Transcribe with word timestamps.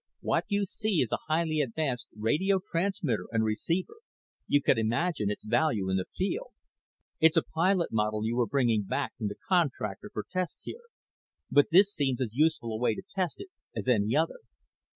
What 0.21 0.45
you 0.47 0.65
see 0.65 0.95
is 1.01 1.11
a 1.11 1.19
highly 1.27 1.61
advanced 1.61 2.07
radio 2.17 2.59
transmitter 2.71 3.27
and 3.31 3.43
receiver. 3.43 3.97
You 4.47 4.59
can 4.59 4.79
imagine 4.79 5.29
its 5.29 5.45
value 5.45 5.91
in 5.91 5.97
the 5.97 6.07
field. 6.17 6.53
It's 7.19 7.37
a 7.37 7.43
pilot 7.43 7.91
model 7.93 8.25
you 8.25 8.35
were 8.35 8.47
bringing 8.47 8.81
back 8.81 9.15
from 9.15 9.27
the 9.27 9.35
contractor 9.47 10.09
for 10.11 10.25
tests 10.27 10.63
here. 10.63 10.87
But 11.51 11.67
this 11.69 11.93
seems 11.93 12.19
as 12.19 12.33
useful 12.33 12.73
a 12.73 12.79
way 12.79 12.95
to 12.95 13.03
test 13.07 13.39
it 13.39 13.49
as 13.75 13.87
any 13.87 14.15
other." 14.15 14.39